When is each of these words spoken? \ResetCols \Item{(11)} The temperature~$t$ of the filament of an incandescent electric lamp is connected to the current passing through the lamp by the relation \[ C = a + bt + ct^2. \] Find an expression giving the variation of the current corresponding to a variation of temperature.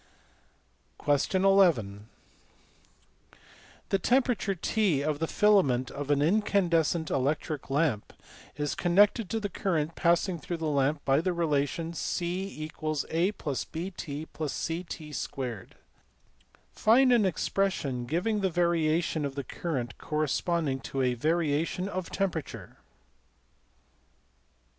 \ResetCols 1.01 1.63
\Item{(11)} 1.63 1.99
The 3.89 3.99
temperature~$t$ 3.99 5.03
of 5.03 5.19
the 5.19 5.27
filament 5.27 5.91
of 5.91 6.09
an 6.09 6.23
incandescent 6.23 7.11
electric 7.11 7.69
lamp 7.69 8.11
is 8.57 8.73
connected 8.73 9.29
to 9.29 9.39
the 9.39 9.47
current 9.47 9.93
passing 9.93 10.39
through 10.39 10.57
the 10.57 10.65
lamp 10.65 11.05
by 11.05 11.21
the 11.21 11.33
relation 11.33 11.93
\[ 11.93 11.93
C 11.93 12.67
= 12.81 12.81
a 12.81 13.31
+ 13.31 13.65
bt 13.71 14.25
+ 14.25 14.33
ct^2. 14.35 15.67
\] 16.23 16.71
Find 16.73 17.13
an 17.13 17.25
expression 17.27 18.05
giving 18.07 18.39
the 18.41 18.49
variation 18.49 19.23
of 19.23 19.35
the 19.35 19.43
current 19.43 19.99
corresponding 19.99 20.79
to 20.79 21.03
a 21.03 21.13
variation 21.13 21.87
of 21.87 22.09
temperature. 22.09 22.77